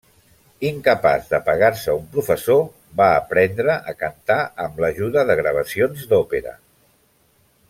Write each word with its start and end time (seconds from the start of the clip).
Incapaç 0.69 1.27
de 1.33 1.39
pagar-se 1.49 1.95
un 1.99 2.07
professor, 2.15 2.65
va 3.03 3.11
aprendre 3.19 3.77
a 3.93 3.95
cantar 4.03 4.41
amb 4.67 4.85
l'ajuda 4.85 5.29
de 5.33 5.37
gravacions 5.45 6.13
d'òpera. 6.15 6.61